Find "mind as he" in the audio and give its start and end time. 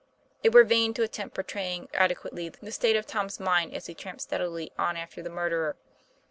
3.39-3.93